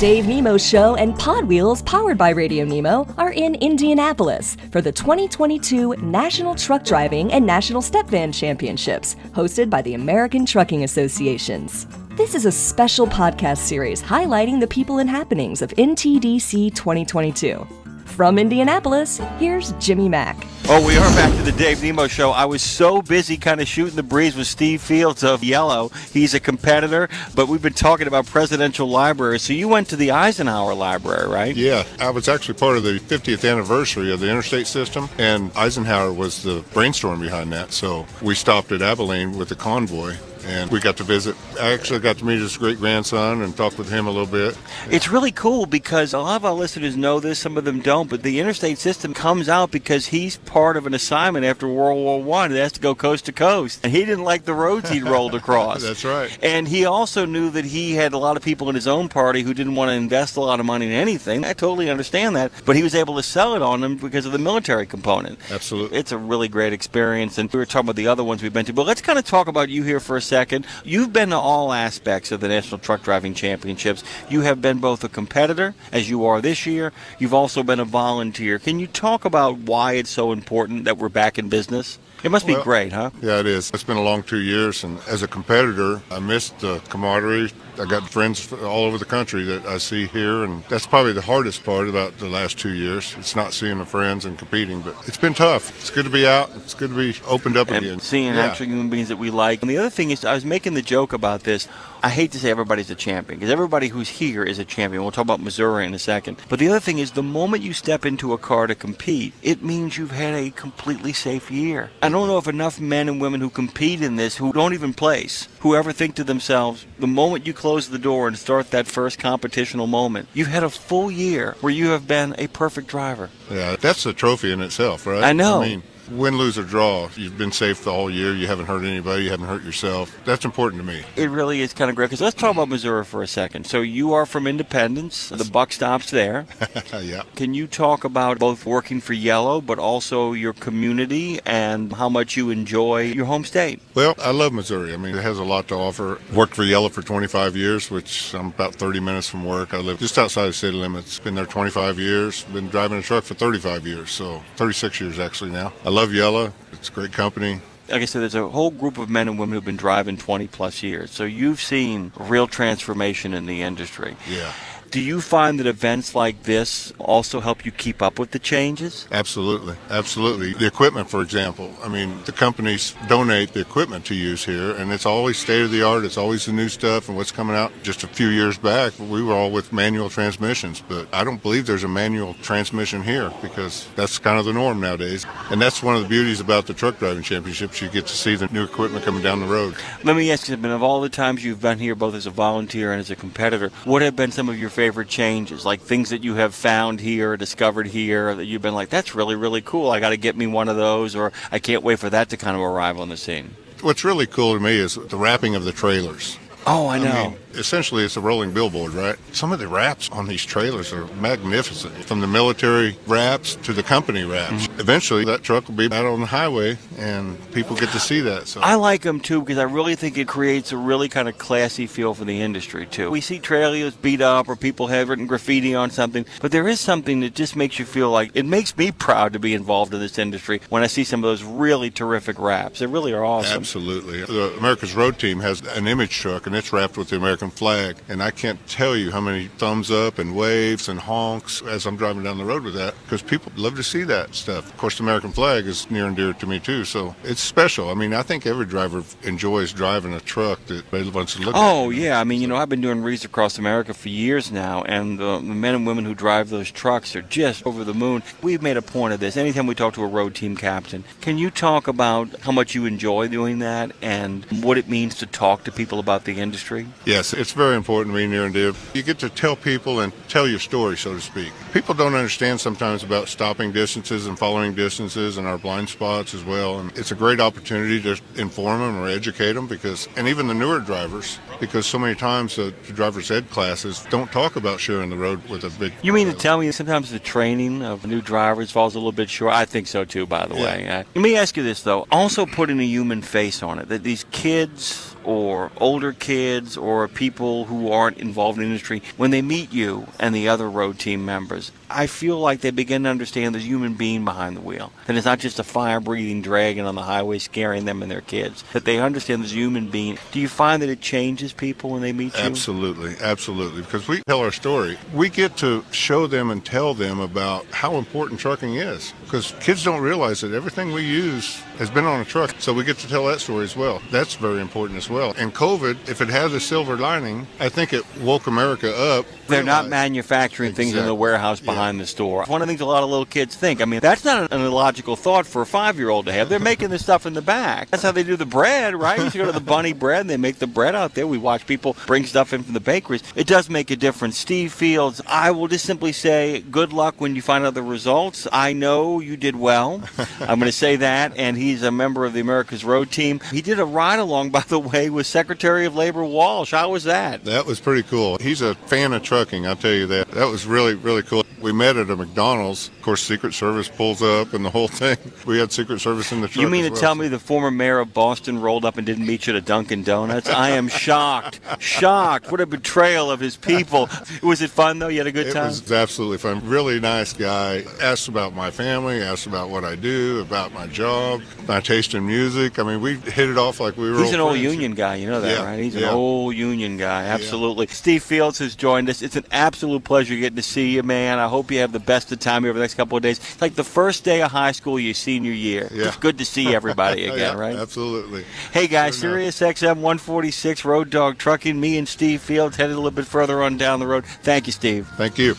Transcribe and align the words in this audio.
Dave 0.00 0.26
Nemo 0.26 0.56
Show 0.56 0.96
and 0.96 1.14
Pod 1.18 1.44
Wheels, 1.44 1.82
powered 1.82 2.16
by 2.16 2.30
Radio 2.30 2.64
Nemo, 2.64 3.06
are 3.18 3.32
in 3.32 3.54
Indianapolis 3.56 4.56
for 4.72 4.80
the 4.80 4.90
2022 4.90 5.94
National 5.96 6.54
Truck 6.54 6.84
Driving 6.84 7.30
and 7.34 7.44
National 7.44 7.82
Step 7.82 8.06
Van 8.06 8.32
Championships, 8.32 9.16
hosted 9.32 9.68
by 9.68 9.82
the 9.82 9.92
American 9.92 10.46
Trucking 10.46 10.84
Associations. 10.84 11.86
This 12.16 12.34
is 12.34 12.46
a 12.46 12.50
special 12.50 13.06
podcast 13.06 13.58
series 13.58 14.02
highlighting 14.02 14.58
the 14.58 14.66
people 14.66 15.00
and 15.00 15.10
happenings 15.10 15.60
of 15.60 15.68
NTDC 15.72 16.74
2022. 16.74 17.66
From 18.10 18.38
Indianapolis, 18.38 19.18
here's 19.38 19.72
Jimmy 19.74 20.08
Mac. 20.08 20.46
Oh, 20.68 20.86
we 20.86 20.96
are 20.96 21.08
back 21.14 21.34
to 21.36 21.42
the 21.42 21.56
Dave 21.56 21.82
Nemo 21.82 22.06
Show. 22.06 22.30
I 22.32 22.44
was 22.44 22.60
so 22.60 23.00
busy 23.00 23.36
kind 23.36 23.60
of 23.60 23.68
shooting 23.68 23.96
the 23.96 24.02
breeze 24.02 24.36
with 24.36 24.46
Steve 24.46 24.82
Fields 24.82 25.24
of 25.24 25.42
Yellow. 25.42 25.90
He's 26.12 26.34
a 26.34 26.40
competitor, 26.40 27.08
but 27.34 27.48
we've 27.48 27.62
been 27.62 27.72
talking 27.72 28.06
about 28.06 28.26
presidential 28.26 28.88
libraries. 28.88 29.42
So 29.42 29.52
you 29.52 29.68
went 29.68 29.88
to 29.88 29.96
the 29.96 30.10
Eisenhower 30.10 30.74
Library, 30.74 31.28
right? 31.28 31.56
Yeah, 31.56 31.84
I 31.98 32.10
was 32.10 32.28
actually 32.28 32.54
part 32.54 32.76
of 32.76 32.82
the 32.82 32.98
50th 32.98 33.50
anniversary 33.50 34.12
of 34.12 34.20
the 34.20 34.28
interstate 34.28 34.66
system, 34.66 35.08
and 35.16 35.50
Eisenhower 35.56 36.12
was 36.12 36.42
the 36.42 36.62
brainstorm 36.74 37.20
behind 37.20 37.52
that. 37.52 37.72
So 37.72 38.06
we 38.20 38.34
stopped 38.34 38.70
at 38.70 38.82
Abilene 38.82 39.38
with 39.38 39.48
the 39.48 39.56
convoy 39.56 40.16
and 40.44 40.70
we 40.70 40.80
got 40.80 40.96
to 40.98 41.04
visit. 41.04 41.36
I 41.60 41.72
actually 41.72 42.00
got 42.00 42.18
to 42.18 42.24
meet 42.24 42.40
his 42.40 42.56
great 42.56 42.78
grandson 42.78 43.42
and 43.42 43.56
talk 43.56 43.78
with 43.78 43.90
him 43.90 44.06
a 44.06 44.10
little 44.10 44.26
bit. 44.26 44.56
It's 44.90 45.08
really 45.08 45.32
cool 45.32 45.66
because 45.66 46.12
a 46.12 46.18
lot 46.18 46.36
of 46.36 46.44
our 46.44 46.52
listeners 46.52 46.96
know 46.96 47.20
this, 47.20 47.38
some 47.38 47.56
of 47.56 47.64
them 47.64 47.80
don't. 47.80 48.08
But 48.08 48.22
the 48.22 48.40
interstate 48.40 48.78
system 48.78 49.14
comes 49.14 49.48
out 49.48 49.70
because 49.70 50.06
he's 50.06 50.36
part 50.38 50.76
of 50.76 50.86
an 50.86 50.94
assignment 50.94 51.44
after 51.44 51.68
World 51.68 51.98
War 51.98 52.22
One 52.22 52.50
that 52.52 52.58
has 52.58 52.72
to 52.72 52.80
go 52.80 52.94
coast 52.94 53.26
to 53.26 53.32
coast, 53.32 53.80
and 53.84 53.92
he 53.92 54.04
didn't 54.04 54.24
like 54.24 54.44
the 54.44 54.54
roads 54.54 54.90
he'd 54.90 55.04
rolled 55.04 55.34
across. 55.34 55.82
That's 55.90 56.04
right. 56.04 56.36
And 56.42 56.66
he 56.66 56.84
also 56.84 57.24
knew 57.26 57.50
that 57.50 57.64
he 57.64 57.94
had 57.94 58.12
a 58.12 58.18
lot 58.18 58.36
of 58.36 58.42
people 58.42 58.68
in 58.68 58.74
his 58.74 58.86
own 58.86 59.08
party 59.08 59.42
who 59.42 59.54
didn't 59.54 59.74
want 59.74 59.90
to 59.90 59.94
invest 59.94 60.36
a 60.36 60.40
lot 60.40 60.60
of 60.60 60.66
money 60.66 60.86
in 60.86 60.92
anything. 60.92 61.44
I 61.44 61.52
totally 61.52 61.90
understand 61.90 62.36
that, 62.36 62.52
but 62.64 62.76
he 62.76 62.82
was 62.82 62.94
able 62.94 63.16
to 63.16 63.22
sell 63.22 63.54
it 63.54 63.62
on 63.62 63.80
them 63.80 63.96
because 63.96 64.26
of 64.26 64.32
the 64.32 64.38
military 64.38 64.86
component. 64.86 65.38
Absolutely. 65.50 65.98
It's 65.98 66.12
a 66.12 66.18
really 66.18 66.48
great 66.48 66.72
experience, 66.72 67.38
and 67.38 67.52
we 67.52 67.58
were 67.58 67.66
talking 67.66 67.88
about 67.88 67.96
the 67.96 68.08
other 68.08 68.24
ones 68.24 68.42
we've 68.42 68.52
been 68.52 68.66
to. 68.66 68.72
But 68.72 68.86
let's 68.86 69.02
kind 69.02 69.18
of 69.18 69.24
talk 69.24 69.48
about 69.48 69.68
you 69.68 69.82
here 69.82 70.00
for 70.00 70.16
a 70.16 70.22
second. 70.30 70.64
You've 70.84 71.12
been 71.12 71.30
to 71.30 71.36
all 71.36 71.72
aspects 71.72 72.30
of 72.30 72.38
the 72.38 72.46
National 72.46 72.78
Truck 72.78 73.02
Driving 73.02 73.34
Championships. 73.34 74.04
You 74.28 74.42
have 74.42 74.62
been 74.62 74.78
both 74.78 75.02
a 75.02 75.08
competitor, 75.08 75.74
as 75.90 76.08
you 76.08 76.24
are 76.24 76.40
this 76.40 76.66
year. 76.66 76.92
You've 77.18 77.34
also 77.34 77.64
been 77.64 77.80
a 77.80 77.84
volunteer. 77.84 78.60
Can 78.60 78.78
you 78.78 78.86
talk 78.86 79.24
about 79.24 79.58
why 79.58 79.94
it's 79.94 80.08
so 80.08 80.30
important 80.30 80.84
that 80.84 80.98
we're 80.98 81.08
back 81.08 81.36
in 81.36 81.48
business? 81.48 81.98
It 82.22 82.30
must 82.30 82.46
be 82.46 82.52
Well, 82.52 82.62
great, 82.64 82.92
huh? 82.92 83.10
Yeah, 83.22 83.40
it 83.40 83.46
is. 83.46 83.70
It's 83.72 83.82
been 83.82 83.96
a 83.96 84.02
long 84.02 84.22
two 84.22 84.40
years, 84.40 84.84
and 84.84 84.98
as 85.08 85.22
a 85.22 85.28
competitor, 85.28 86.02
I 86.10 86.18
missed 86.18 86.58
the 86.60 86.78
camaraderie. 86.90 87.50
I 87.80 87.86
got 87.86 88.10
friends 88.10 88.52
all 88.52 88.84
over 88.84 88.98
the 88.98 89.06
country 89.06 89.42
that 89.44 89.64
I 89.64 89.78
see 89.78 90.06
here, 90.06 90.44
and 90.44 90.62
that's 90.64 90.86
probably 90.86 91.14
the 91.14 91.22
hardest 91.22 91.64
part 91.64 91.88
about 91.88 92.18
the 92.18 92.28
last 92.28 92.58
two 92.58 92.74
years. 92.74 93.14
It's 93.18 93.34
not 93.34 93.54
seeing 93.54 93.78
the 93.78 93.86
friends 93.86 94.26
and 94.26 94.36
competing, 94.36 94.82
but 94.82 94.94
it's 95.06 95.16
been 95.16 95.32
tough. 95.32 95.70
It's 95.80 95.88
good 95.88 96.04
to 96.04 96.10
be 96.10 96.26
out. 96.26 96.50
It's 96.56 96.74
good 96.74 96.90
to 96.90 96.96
be 96.96 97.18
opened 97.26 97.56
up 97.56 97.70
again. 97.70 98.00
seeing 98.00 98.34
Yeah. 98.34 98.46
actual 98.46 98.66
human 98.66 98.90
beings 98.90 99.08
that 99.08 99.16
we 99.16 99.30
like. 99.30 99.62
And 99.62 99.70
the 99.70 99.78
other 99.78 99.88
thing 99.90 100.10
is, 100.10 100.24
I 100.26 100.34
was 100.34 100.44
making 100.44 100.74
the 100.74 100.82
joke 100.82 101.14
about 101.14 101.44
this. 101.44 101.68
I 102.02 102.08
hate 102.08 102.32
to 102.32 102.38
say 102.38 102.50
everybody's 102.50 102.90
a 102.90 102.94
champion 102.94 103.38
because 103.38 103.52
everybody 103.52 103.88
who's 103.88 104.08
here 104.08 104.42
is 104.42 104.58
a 104.58 104.64
champion. 104.64 105.02
We'll 105.02 105.12
talk 105.12 105.24
about 105.24 105.40
Missouri 105.40 105.84
in 105.84 105.92
a 105.92 105.98
second. 105.98 106.38
But 106.48 106.58
the 106.58 106.68
other 106.68 106.80
thing 106.80 106.98
is, 106.98 107.12
the 107.12 107.22
moment 107.22 107.62
you 107.62 107.72
step 107.74 108.06
into 108.06 108.32
a 108.32 108.38
car 108.38 108.66
to 108.66 108.74
compete, 108.74 109.34
it 109.42 109.62
means 109.62 109.98
you've 109.98 110.10
had 110.10 110.34
a 110.34 110.50
completely 110.50 111.12
safe 111.12 111.50
year. 111.50 111.90
I 112.02 112.08
don't 112.08 112.26
know 112.26 112.38
if 112.38 112.48
enough 112.48 112.80
men 112.80 113.08
and 113.08 113.20
women 113.20 113.40
who 113.40 113.50
compete 113.50 114.00
in 114.00 114.16
this, 114.16 114.36
who 114.36 114.52
don't 114.52 114.72
even 114.72 114.94
place, 114.94 115.48
who 115.60 115.74
ever 115.74 115.92
think 115.92 116.14
to 116.14 116.24
themselves, 116.24 116.86
the 116.98 117.06
moment 117.06 117.46
you 117.46 117.52
close 117.52 117.88
the 117.88 117.98
door 117.98 118.28
and 118.28 118.38
start 118.38 118.70
that 118.70 118.86
first 118.86 119.18
competitional 119.18 119.88
moment, 119.88 120.28
you've 120.32 120.48
had 120.48 120.64
a 120.64 120.70
full 120.70 121.10
year 121.10 121.56
where 121.60 121.72
you 121.72 121.90
have 121.90 122.08
been 122.08 122.34
a 122.38 122.46
perfect 122.48 122.88
driver. 122.88 123.28
Yeah, 123.50 123.76
that's 123.76 124.06
a 124.06 124.12
trophy 124.14 124.52
in 124.52 124.62
itself, 124.62 125.06
right? 125.06 125.22
I 125.22 125.32
know. 125.32 125.60
I 125.60 125.68
mean, 125.68 125.82
win, 126.10 126.36
lose, 126.36 126.58
or 126.58 126.62
draw, 126.62 127.08
you've 127.16 127.38
been 127.38 127.52
safe 127.52 127.84
the 127.84 127.92
whole 127.92 128.10
year. 128.10 128.34
You 128.34 128.46
haven't 128.46 128.66
hurt 128.66 128.84
anybody. 128.84 129.24
You 129.24 129.30
haven't 129.30 129.46
hurt 129.46 129.62
yourself. 129.64 130.16
That's 130.24 130.44
important 130.44 130.82
to 130.82 130.86
me. 130.86 131.02
It 131.16 131.30
really 131.30 131.60
is 131.60 131.72
kind 131.72 131.90
of 131.90 131.96
great. 131.96 132.06
Because 132.06 132.20
let's 132.20 132.36
talk 132.36 132.52
about 132.52 132.68
Missouri 132.68 133.04
for 133.04 133.22
a 133.22 133.26
second. 133.26 133.66
So 133.66 133.80
you 133.80 134.12
are 134.12 134.26
from 134.26 134.46
Independence. 134.46 135.28
The 135.28 135.44
buck 135.44 135.72
stops 135.72 136.10
there. 136.10 136.46
yeah. 137.00 137.22
Can 137.36 137.54
you 137.54 137.66
talk 137.66 138.04
about 138.04 138.38
both 138.38 138.66
working 138.66 139.00
for 139.00 139.12
Yellow, 139.12 139.60
but 139.60 139.78
also 139.78 140.32
your 140.32 140.52
community 140.52 141.40
and 141.46 141.92
how 141.92 142.08
much 142.08 142.36
you 142.36 142.50
enjoy 142.50 143.02
your 143.02 143.26
home 143.26 143.44
state? 143.44 143.80
Well, 143.94 144.14
I 144.18 144.30
love 144.30 144.52
Missouri. 144.52 144.94
I 144.94 144.96
mean, 144.96 145.14
it 145.14 145.22
has 145.22 145.38
a 145.38 145.44
lot 145.44 145.68
to 145.68 145.74
offer. 145.74 146.18
Worked 146.32 146.54
for 146.54 146.64
Yellow 146.64 146.88
for 146.88 147.02
25 147.02 147.56
years, 147.56 147.90
which 147.90 148.34
I'm 148.34 148.48
about 148.48 148.74
30 148.74 149.00
minutes 149.00 149.28
from 149.28 149.44
work. 149.44 149.74
I 149.74 149.78
live 149.78 149.98
just 149.98 150.18
outside 150.18 150.46
the 150.46 150.52
city 150.52 150.76
limits. 150.76 151.18
Been 151.18 151.34
there 151.34 151.46
25 151.46 151.98
years. 151.98 152.44
Been 152.44 152.68
driving 152.68 152.98
a 152.98 153.02
truck 153.02 153.24
for 153.24 153.34
35 153.34 153.86
years, 153.86 154.10
so 154.10 154.42
36 154.56 155.00
years 155.00 155.18
actually 155.18 155.50
now. 155.50 155.72
I 155.84 155.90
love 155.90 155.99
Yellow. 156.08 156.52
It's 156.72 156.88
a 156.88 156.92
great 156.92 157.12
company. 157.12 157.60
Like 157.88 158.02
I 158.02 158.04
said, 158.06 158.22
there's 158.22 158.34
a 158.34 158.48
whole 158.48 158.70
group 158.70 158.98
of 158.98 159.10
men 159.10 159.28
and 159.28 159.38
women 159.38 159.54
who've 159.54 159.64
been 159.64 159.76
driving 159.76 160.16
20 160.16 160.46
plus 160.46 160.82
years. 160.82 161.10
So 161.10 161.24
you've 161.24 161.60
seen 161.60 162.12
real 162.18 162.46
transformation 162.46 163.34
in 163.34 163.46
the 163.46 163.62
industry. 163.62 164.16
Yeah. 164.28 164.52
Do 164.90 165.00
you 165.00 165.20
find 165.20 165.60
that 165.60 165.68
events 165.68 166.16
like 166.16 166.42
this 166.42 166.92
also 166.98 167.38
help 167.38 167.64
you 167.64 167.70
keep 167.70 168.02
up 168.02 168.18
with 168.18 168.32
the 168.32 168.40
changes? 168.40 169.06
Absolutely, 169.12 169.76
absolutely. 169.88 170.52
The 170.52 170.66
equipment, 170.66 171.08
for 171.08 171.22
example, 171.22 171.72
I 171.84 171.88
mean, 171.88 172.20
the 172.24 172.32
companies 172.32 172.96
donate 173.06 173.52
the 173.52 173.60
equipment 173.60 174.04
to 174.06 174.16
use 174.16 174.44
here, 174.44 174.72
and 174.72 174.90
it's 174.90 175.06
always 175.06 175.38
state 175.38 175.62
of 175.62 175.70
the 175.70 175.82
art. 175.82 176.04
It's 176.04 176.16
always 176.16 176.46
the 176.46 176.52
new 176.52 176.68
stuff 176.68 177.08
and 177.08 177.16
what's 177.16 177.30
coming 177.30 177.54
out. 177.54 177.70
Just 177.84 178.02
a 178.02 178.08
few 178.08 178.28
years 178.28 178.58
back, 178.58 178.92
we 178.98 179.22
were 179.22 179.32
all 179.32 179.52
with 179.52 179.72
manual 179.72 180.10
transmissions, 180.10 180.82
but 180.88 181.06
I 181.12 181.22
don't 181.22 181.40
believe 181.40 181.66
there's 181.66 181.84
a 181.84 181.88
manual 181.88 182.34
transmission 182.42 183.04
here 183.04 183.32
because 183.42 183.86
that's 183.94 184.18
kind 184.18 184.40
of 184.40 184.44
the 184.44 184.52
norm 184.52 184.80
nowadays. 184.80 185.24
And 185.50 185.62
that's 185.62 185.84
one 185.84 185.94
of 185.94 186.02
the 186.02 186.08
beauties 186.08 186.40
about 186.40 186.66
the 186.66 186.74
truck 186.74 186.98
driving 186.98 187.22
championships. 187.22 187.80
You 187.80 187.88
get 187.90 188.08
to 188.08 188.16
see 188.16 188.34
the 188.34 188.48
new 188.48 188.64
equipment 188.64 189.04
coming 189.04 189.22
down 189.22 189.38
the 189.38 189.46
road. 189.46 189.76
Let 190.02 190.16
me 190.16 190.32
ask 190.32 190.48
you. 190.48 190.56
Of 190.60 190.82
all 190.82 191.00
the 191.00 191.08
times 191.08 191.44
you've 191.44 191.60
been 191.60 191.78
here, 191.78 191.94
both 191.94 192.14
as 192.14 192.26
a 192.26 192.30
volunteer 192.30 192.90
and 192.92 193.00
as 193.00 193.10
a 193.10 193.16
competitor, 193.16 193.70
what 193.84 194.02
have 194.02 194.16
been 194.16 194.32
some 194.32 194.48
of 194.48 194.58
your 194.58 194.70
favorite 194.80 195.08
changes? 195.08 195.66
Like 195.66 195.82
things 195.82 196.08
that 196.08 196.24
you 196.24 196.36
have 196.36 196.54
found 196.54 197.00
here, 197.00 197.36
discovered 197.36 197.86
here, 197.86 198.34
that 198.34 198.46
you've 198.46 198.62
been 198.62 198.74
like, 198.74 198.88
that's 198.88 199.14
really, 199.14 199.34
really 199.36 199.60
cool. 199.60 199.90
I 199.90 200.00
got 200.00 200.08
to 200.08 200.16
get 200.16 200.38
me 200.38 200.46
one 200.46 200.70
of 200.70 200.76
those, 200.76 201.14
or 201.14 201.32
I 201.52 201.58
can't 201.58 201.82
wait 201.82 201.98
for 201.98 202.08
that 202.08 202.30
to 202.30 202.38
kind 202.38 202.56
of 202.56 202.62
arrive 202.62 202.98
on 202.98 203.10
the 203.10 203.18
scene. 203.18 203.56
What's 203.82 204.04
really 204.04 204.26
cool 204.26 204.54
to 204.54 204.60
me 204.60 204.78
is 204.78 204.94
the 204.94 205.18
wrapping 205.18 205.54
of 205.54 205.64
the 205.64 205.72
trailers. 205.72 206.38
Oh, 206.66 206.88
I 206.88 206.98
know. 206.98 207.10
I 207.10 207.28
mean, 207.28 207.36
essentially, 207.54 208.04
it's 208.04 208.16
a 208.16 208.20
rolling 208.20 208.52
billboard, 208.52 208.92
right? 208.92 209.16
Some 209.32 209.52
of 209.52 209.58
the 209.58 209.68
wraps 209.68 210.08
on 210.10 210.26
these 210.26 210.44
trailers 210.44 210.92
are 210.92 211.06
magnificent, 211.14 212.04
from 212.04 212.20
the 212.20 212.26
military 212.26 212.96
wraps 213.06 213.56
to 213.56 213.72
the 213.72 213.82
company 213.82 214.24
wraps. 214.24 214.66
Mm-hmm. 214.66 214.80
Eventually, 214.80 215.24
that 215.26 215.42
truck 215.42 215.68
will 215.68 215.74
be 215.74 215.86
out 215.86 216.04
on 216.06 216.20
the 216.20 216.26
highway, 216.26 216.78
and 216.98 217.38
people 217.52 217.76
get 217.76 217.90
to 217.90 218.00
see 218.00 218.20
that. 218.20 218.46
So 218.46 218.60
I 218.60 218.74
like 218.74 219.02
them 219.02 219.20
too 219.20 219.40
because 219.40 219.58
I 219.58 219.64
really 219.64 219.94
think 219.94 220.18
it 220.18 220.28
creates 220.28 220.72
a 220.72 220.76
really 220.76 221.08
kind 221.08 221.28
of 221.28 221.38
classy 221.38 221.86
feel 221.86 222.14
for 222.14 222.24
the 222.24 222.40
industry 222.40 222.86
too. 222.86 223.10
We 223.10 223.20
see 223.20 223.38
trailers 223.38 223.94
beat 223.94 224.20
up 224.20 224.48
or 224.48 224.56
people 224.56 224.88
have 224.88 225.08
written 225.08 225.26
graffiti 225.26 225.74
on 225.74 225.90
something, 225.90 226.24
but 226.40 226.52
there 226.52 226.68
is 226.68 226.80
something 226.80 227.20
that 227.20 227.34
just 227.34 227.56
makes 227.56 227.78
you 227.78 227.84
feel 227.84 228.10
like 228.10 228.30
it 228.34 228.46
makes 228.46 228.76
me 228.76 228.92
proud 228.92 229.32
to 229.32 229.38
be 229.38 229.54
involved 229.54 229.94
in 229.94 230.00
this 230.00 230.18
industry 230.18 230.60
when 230.68 230.82
I 230.82 230.86
see 230.86 231.04
some 231.04 231.24
of 231.24 231.28
those 231.28 231.42
really 231.42 231.90
terrific 231.90 232.38
wraps. 232.38 232.80
They 232.80 232.86
really 232.86 233.12
are 233.12 233.24
awesome. 233.24 233.56
Absolutely. 233.56 234.24
The 234.24 234.56
America's 234.58 234.94
Road 234.94 235.18
Team 235.18 235.40
has 235.40 235.60
an 235.60 235.86
image 235.86 236.10
truck, 236.10 236.46
and 236.46 236.54
it's 236.54 236.72
wrapped 236.72 236.96
with 236.96 237.08
the 237.08 237.16
American 237.16 237.39
flag. 237.48 237.96
And 238.08 238.22
I 238.22 238.30
can't 238.30 238.58
tell 238.66 238.94
you 238.94 239.10
how 239.10 239.22
many 239.22 239.46
thumbs 239.46 239.90
up 239.90 240.18
and 240.18 240.36
waves 240.36 240.88
and 240.88 241.00
honks 241.00 241.62
as 241.62 241.86
I'm 241.86 241.96
driving 241.96 242.22
down 242.22 242.36
the 242.36 242.44
road 242.44 242.64
with 242.64 242.74
that, 242.74 242.94
because 243.04 243.22
people 243.22 243.52
love 243.56 243.76
to 243.76 243.82
see 243.82 244.02
that 244.04 244.34
stuff. 244.34 244.68
Of 244.68 244.76
course, 244.76 244.98
the 244.98 245.04
American 245.04 245.32
flag 245.32 245.66
is 245.66 245.90
near 245.90 246.06
and 246.06 246.16
dear 246.16 246.34
to 246.34 246.46
me 246.46 246.58
too, 246.58 246.84
so 246.84 247.14
it's 247.24 247.40
special. 247.40 247.88
I 247.88 247.94
mean, 247.94 248.12
I 248.12 248.22
think 248.22 248.46
every 248.46 248.66
driver 248.66 249.02
enjoys 249.22 249.72
driving 249.72 250.12
a 250.12 250.20
truck 250.20 250.66
that 250.66 250.90
they 250.90 251.08
wants 251.08 251.34
to 251.36 251.40
look 251.40 251.54
at. 251.54 251.62
Oh 251.62 251.90
yeah, 251.90 252.20
I 252.20 252.24
mean, 252.24 252.40
you 252.40 252.48
know, 252.48 252.56
I've 252.56 252.68
been 252.68 252.80
doing 252.80 253.02
reads 253.02 253.24
across 253.24 253.58
America 253.58 253.94
for 253.94 254.08
years 254.08 254.50
now, 254.50 254.82
and 254.82 255.18
the, 255.18 255.36
the 255.36 255.42
men 255.42 255.76
and 255.76 255.86
women 255.86 256.04
who 256.04 256.14
drive 256.14 256.50
those 256.50 256.70
trucks 256.70 257.14
are 257.14 257.22
just 257.22 257.64
over 257.64 257.84
the 257.84 257.94
moon. 257.94 258.24
We've 258.42 258.60
made 258.60 258.76
a 258.76 258.82
point 258.82 259.14
of 259.14 259.20
this. 259.20 259.36
Anytime 259.36 259.66
we 259.66 259.76
talk 259.76 259.94
to 259.94 260.02
a 260.02 260.06
road 260.06 260.34
team 260.34 260.56
captain, 260.56 261.04
can 261.20 261.38
you 261.38 261.50
talk 261.50 261.86
about 261.86 262.40
how 262.40 262.50
much 262.50 262.74
you 262.74 262.86
enjoy 262.86 263.28
doing 263.28 263.60
that 263.60 263.92
and 264.02 264.44
what 264.62 264.78
it 264.78 264.88
means 264.88 265.14
to 265.16 265.26
talk 265.26 265.64
to 265.64 265.72
people 265.72 265.98
about 266.00 266.24
the 266.24 266.40
industry? 266.40 266.86
Yes, 267.04 267.29
it's 267.32 267.52
very 267.52 267.76
important 267.76 268.14
to 268.14 268.20
me, 268.20 268.26
near 268.26 268.44
and 268.44 268.54
dear. 268.54 268.72
You 268.94 269.02
get 269.02 269.18
to 269.20 269.28
tell 269.28 269.56
people 269.56 270.00
and 270.00 270.12
tell 270.28 270.46
your 270.48 270.58
story, 270.58 270.96
so 270.96 271.14
to 271.14 271.20
speak. 271.20 271.52
People 271.72 271.94
don't 271.94 272.14
understand 272.14 272.60
sometimes 272.60 273.02
about 273.02 273.28
stopping 273.28 273.72
distances 273.72 274.26
and 274.26 274.38
following 274.38 274.74
distances 274.74 275.38
and 275.38 275.46
our 275.46 275.58
blind 275.58 275.88
spots 275.88 276.34
as 276.34 276.44
well. 276.44 276.80
And 276.80 276.96
it's 276.98 277.12
a 277.12 277.14
great 277.14 277.40
opportunity 277.40 278.00
to 278.02 278.20
inform 278.36 278.80
them 278.80 278.96
or 278.98 279.08
educate 279.08 279.52
them 279.54 279.66
because, 279.66 280.08
and 280.16 280.28
even 280.28 280.46
the 280.46 280.54
newer 280.54 280.80
drivers, 280.80 281.38
because 281.60 281.86
so 281.86 281.98
many 281.98 282.14
times 282.14 282.56
the 282.56 282.72
driver's 282.94 283.30
ed 283.30 283.48
classes 283.50 284.04
don't 284.10 284.30
talk 284.32 284.56
about 284.56 284.80
sharing 284.80 285.10
the 285.10 285.16
road 285.16 285.42
with 285.48 285.64
a 285.64 285.70
big. 285.78 285.92
You 286.02 286.12
mean 286.12 286.28
to 286.28 286.34
tell 286.36 286.58
me 286.58 286.70
sometimes 286.72 287.10
the 287.10 287.18
training 287.18 287.82
of 287.82 288.06
new 288.06 288.20
drivers 288.20 288.70
falls 288.70 288.94
a 288.94 288.98
little 288.98 289.12
bit 289.12 289.30
short? 289.30 289.52
I 289.54 289.64
think 289.64 289.86
so 289.86 290.04
too, 290.04 290.26
by 290.26 290.46
the 290.46 290.54
Yeah. 290.56 290.64
way. 290.64 290.88
Uh, 290.88 291.02
let 291.14 291.22
me 291.22 291.36
ask 291.36 291.56
you 291.56 291.62
this 291.62 291.82
though. 291.82 292.06
Also 292.10 292.46
putting 292.46 292.80
a 292.80 292.84
human 292.84 293.22
face 293.22 293.62
on 293.62 293.78
it. 293.78 293.88
That 293.88 294.02
these 294.02 294.24
kids 294.30 295.14
or 295.24 295.70
older 295.76 296.12
kids 296.12 296.76
or 296.76 297.08
people 297.08 297.64
who 297.66 297.90
aren't 297.90 298.18
involved 298.18 298.58
in 298.58 298.64
industry, 298.64 299.02
when 299.16 299.30
they 299.30 299.42
meet 299.42 299.72
you 299.72 300.06
and 300.18 300.34
the 300.34 300.48
other 300.48 300.68
road 300.68 300.98
team 300.98 301.24
members, 301.24 301.72
I 301.90 302.06
feel 302.06 302.38
like 302.38 302.60
they 302.60 302.70
begin 302.70 303.02
to 303.04 303.08
understand 303.08 303.54
there's 303.54 303.64
a 303.64 303.66
human 303.66 303.94
being 303.94 304.24
behind 304.24 304.56
the 304.56 304.60
wheel. 304.60 304.92
That 305.06 305.16
it's 305.16 305.26
not 305.26 305.40
just 305.40 305.58
a 305.58 305.64
fire 305.64 306.00
breathing 306.00 306.42
dragon 306.42 306.86
on 306.86 306.94
the 306.94 307.02
highway 307.02 307.38
scaring 307.38 307.84
them 307.84 308.02
and 308.02 308.10
their 308.10 308.20
kids. 308.20 308.64
That 308.72 308.84
they 308.84 308.98
understand 308.98 309.42
there's 309.42 309.52
a 309.52 309.56
human 309.56 309.88
being. 309.88 310.18
Do 310.32 310.40
you 310.40 310.48
find 310.48 310.80
that 310.82 310.88
it 310.88 311.00
changes 311.00 311.52
people 311.52 311.90
when 311.90 312.02
they 312.02 312.12
meet 312.12 312.36
you? 312.36 312.42
Absolutely, 312.42 313.16
absolutely. 313.20 313.82
Because 313.82 314.06
we 314.06 314.22
tell 314.22 314.40
our 314.40 314.52
story. 314.52 314.98
We 315.12 315.28
get 315.28 315.56
to 315.58 315.84
show 315.90 316.26
them 316.26 316.50
and 316.50 316.64
tell 316.64 316.94
them 316.94 317.20
about 317.20 317.66
how 317.66 317.96
important 317.96 318.40
trucking 318.40 318.76
is. 318.76 319.12
Because 319.24 319.52
kids 319.60 319.82
don't 319.84 320.00
realize 320.00 320.40
that 320.42 320.52
everything 320.52 320.92
we 320.92 321.04
use 321.04 321.60
has 321.78 321.90
been 321.90 322.04
on 322.04 322.20
a 322.20 322.24
truck. 322.24 322.54
So 322.58 322.72
we 322.72 322.84
get 322.84 322.98
to 322.98 323.08
tell 323.08 323.26
that 323.26 323.40
story 323.40 323.64
as 323.64 323.76
well. 323.76 324.00
That's 324.10 324.34
very 324.34 324.60
important 324.60 324.98
as 324.98 325.10
well. 325.10 325.34
And 325.36 325.52
COVID, 325.54 326.08
if 326.08 326.20
it 326.20 326.28
has 326.28 326.52
a 326.52 326.60
silver 326.60 326.96
lining, 326.96 327.46
I 327.58 327.68
think 327.68 327.92
it 327.92 328.04
woke 328.18 328.46
America 328.46 328.94
up. 328.96 329.26
They're 329.48 329.64
not 329.64 329.88
manufacturing 329.88 330.74
things 330.74 330.94
in 330.94 331.04
the 331.04 331.14
warehouse 331.14 331.58
behind 331.58 331.78
yeah. 331.78 331.79
The 331.80 332.06
store. 332.06 332.44
One 332.44 332.62
of 332.62 332.68
the 332.68 332.72
things 332.72 332.80
a 332.80 332.86
lot 332.86 333.02
of 333.02 333.10
little 333.10 333.26
kids 333.26 333.56
think. 333.56 333.80
I 333.80 333.84
mean, 333.84 334.00
that's 334.00 334.24
not 334.24 334.52
an 334.52 334.60
illogical 334.60 335.16
thought 335.16 335.46
for 335.46 335.62
a 335.62 335.66
five-year-old 335.66 336.26
to 336.26 336.32
have. 336.32 336.48
They're 336.48 336.58
making 336.58 336.90
this 336.90 337.02
stuff 337.02 337.26
in 337.26 337.32
the 337.32 337.42
back. 337.42 337.88
That's 337.90 338.02
how 338.02 338.12
they 338.12 338.22
do 338.22 338.36
the 338.36 338.46
bread, 338.46 338.94
right? 338.94 339.18
You 339.18 339.40
go 339.40 339.46
to 339.46 339.52
the 339.52 339.60
Bunny 339.60 339.92
Bread 339.92 340.22
and 340.22 340.30
they 340.30 340.36
make 340.36 340.58
the 340.58 340.66
bread 340.66 340.94
out 340.94 341.14
there. 341.14 341.26
We 341.26 341.38
watch 341.38 341.66
people 341.66 341.96
bring 342.06 342.24
stuff 342.26 342.52
in 342.52 342.62
from 342.62 342.74
the 342.74 342.80
bakeries. 342.80 343.22
It 343.34 343.46
does 343.46 343.70
make 343.70 343.90
a 343.90 343.96
difference. 343.96 344.38
Steve 344.38 344.72
Fields, 344.72 345.20
I 345.26 345.50
will 345.50 345.68
just 345.68 345.84
simply 345.84 346.12
say 346.12 346.60
good 346.60 346.92
luck 346.92 347.20
when 347.20 347.34
you 347.34 347.42
find 347.42 347.64
out 347.64 347.74
the 347.74 347.82
results. 347.82 348.46
I 348.52 348.72
know 348.72 349.20
you 349.20 349.36
did 349.36 349.56
well. 349.56 350.02
I'm 350.40 350.58
going 350.58 350.70
to 350.70 350.72
say 350.72 350.96
that. 350.96 351.36
And 351.36 351.56
he's 351.56 351.82
a 351.82 351.90
member 351.90 352.24
of 352.24 352.32
the 352.32 352.40
America's 352.40 352.84
Road 352.84 353.10
team. 353.10 353.40
He 353.50 353.62
did 353.62 353.78
a 353.80 353.84
ride 353.84 354.18
along, 354.18 354.50
by 354.50 354.60
the 354.60 354.78
way, 354.78 355.10
with 355.10 355.26
Secretary 355.26 355.86
of 355.86 355.94
Labor 355.94 356.24
Walsh. 356.24 356.72
How 356.72 356.90
was 356.90 357.04
that? 357.04 357.44
That 357.44 357.66
was 357.66 357.80
pretty 357.80 358.02
cool. 358.02 358.36
He's 358.40 358.60
a 358.60 358.74
fan 358.74 359.12
of 359.12 359.22
trucking, 359.22 359.66
I'll 359.66 359.76
tell 359.76 359.92
you 359.92 360.06
that. 360.08 360.30
That 360.32 360.48
was 360.48 360.66
really, 360.66 360.94
really 360.94 361.22
cool. 361.22 361.44
We 361.60 361.72
met 361.72 361.96
at 361.96 362.08
a 362.10 362.16
McDonald's. 362.16 362.88
Of 362.88 363.02
course, 363.02 363.22
Secret 363.22 363.52
Service 363.52 363.88
pulls 363.88 364.22
up 364.22 364.54
and 364.54 364.64
the 364.64 364.70
whole 364.70 364.88
thing. 365.02 365.18
We 365.46 365.58
had 365.58 365.72
Secret 365.72 366.00
Service 366.00 366.32
in 366.32 366.40
the 366.40 366.48
truck. 366.48 366.62
You 366.62 366.68
mean 366.68 366.84
to 366.84 366.90
well, 366.90 367.00
tell 367.00 367.14
so. 367.14 367.20
me 367.20 367.28
the 367.28 367.38
former 367.38 367.70
mayor 367.70 367.98
of 367.98 368.14
Boston 368.14 368.60
rolled 368.60 368.84
up 368.84 368.96
and 368.96 369.06
didn't 369.06 369.26
meet 369.26 369.46
you 369.46 369.54
at 369.54 369.56
a 369.56 369.60
Dunkin' 369.60 370.02
Donuts? 370.02 370.48
I 370.48 370.70
am 370.70 370.88
shocked. 370.88 371.60
shocked. 371.78 372.50
What 372.50 372.60
a 372.60 372.66
betrayal 372.66 373.30
of 373.30 373.40
his 373.40 373.56
people. 373.56 374.08
Was 374.42 374.62
it 374.62 374.70
fun, 374.70 374.98
though? 374.98 375.08
You 375.08 375.18
had 375.18 375.26
a 375.26 375.32
good 375.32 375.52
time? 375.52 375.66
It 375.66 375.68
was 375.68 375.92
absolutely 375.92 376.38
fun. 376.38 376.66
Really 376.66 376.98
nice 377.00 377.32
guy. 377.32 377.84
Asked 378.00 378.28
about 378.28 378.54
my 378.54 378.70
family, 378.70 379.22
asked 379.22 379.46
about 379.46 379.70
what 379.70 379.84
I 379.84 379.96
do, 379.96 380.40
about 380.40 380.72
my 380.72 380.86
job, 380.86 381.42
my 381.68 381.80
taste 381.80 382.14
in 382.14 382.26
music. 382.26 382.78
I 382.78 382.82
mean, 382.82 383.00
we 383.00 383.16
hit 383.16 383.48
it 383.48 383.58
off 383.58 383.80
like 383.80 383.96
we 383.96 384.10
were 384.10 384.18
He's 384.18 384.32
an 384.32 384.40
old 384.40 384.52
friends. 384.52 384.64
union 384.64 384.94
guy. 384.94 385.16
You 385.16 385.26
know 385.28 385.40
that, 385.40 385.58
yeah, 385.58 385.64
right? 385.64 385.78
He's 385.78 385.94
yeah. 385.94 386.08
an 386.08 386.14
old 386.14 386.54
union 386.54 386.96
guy. 386.96 387.24
Absolutely. 387.24 387.86
Yeah. 387.86 387.92
Steve 387.92 388.22
Fields 388.22 388.58
has 388.58 388.74
joined 388.74 389.08
us. 389.08 389.22
It's 389.22 389.36
an 389.36 389.44
absolute 389.50 390.04
pleasure 390.04 390.36
getting 390.36 390.56
to 390.56 390.62
see 390.62 390.94
you, 390.94 391.02
man. 391.02 391.38
I 391.38 391.48
hope 391.50 391.70
you 391.70 391.80
have 391.80 391.92
the 391.92 392.00
best 392.00 392.32
of 392.32 392.38
time 392.40 392.62
here 392.62 392.70
over 392.70 392.78
the 392.78 392.84
next 392.84 392.94
couple 392.94 393.16
of 393.16 393.22
days. 393.22 393.38
It's 393.38 393.60
like 393.60 393.74
the 393.74 393.84
first 393.84 394.24
day 394.24 394.42
of 394.42 394.50
high 394.50 394.72
school, 394.72 394.98
your 394.98 395.14
senior 395.14 395.52
year. 395.52 395.88
Yeah. 395.92 396.08
It's 396.08 396.16
good 396.16 396.38
to 396.38 396.44
see 396.44 396.74
everybody 396.74 397.24
again, 397.26 397.38
yeah, 397.38 397.54
right? 397.54 397.76
Absolutely. 397.76 398.44
Hey 398.72 398.86
guys, 398.86 399.18
sure 399.18 399.30
Sirius 399.30 399.60
XM 399.60 399.96
146 399.96 400.84
Road 400.84 401.10
Dog 401.10 401.38
Trucking. 401.38 401.78
Me 401.78 401.98
and 401.98 402.08
Steve 402.08 402.40
Fields 402.40 402.76
headed 402.76 402.94
a 402.94 402.98
little 402.98 403.10
bit 403.10 403.26
further 403.26 403.62
on 403.62 403.76
down 403.76 404.00
the 404.00 404.06
road. 404.06 404.24
Thank 404.24 404.66
you, 404.66 404.72
Steve. 404.72 405.08
Thank 405.16 405.38
you. 405.38 405.56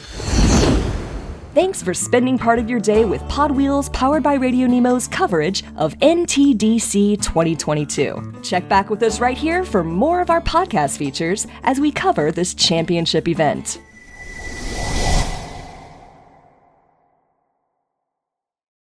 Thanks 1.53 1.83
for 1.83 1.93
spending 1.93 2.37
part 2.37 2.59
of 2.59 2.69
your 2.69 2.79
day 2.79 3.03
with 3.03 3.21
Pod 3.27 3.51
Wheels 3.51 3.89
powered 3.89 4.23
by 4.23 4.35
Radio 4.35 4.67
Nemo's 4.67 5.05
coverage 5.05 5.65
of 5.75 5.93
NTDC 5.97 7.21
2022. 7.21 8.35
Check 8.41 8.69
back 8.69 8.89
with 8.89 9.03
us 9.03 9.19
right 9.19 9.37
here 9.37 9.65
for 9.65 9.83
more 9.83 10.21
of 10.21 10.29
our 10.29 10.39
podcast 10.39 10.97
features 10.97 11.47
as 11.63 11.77
we 11.77 11.91
cover 11.91 12.31
this 12.31 12.53
championship 12.53 13.27
event. 13.27 13.81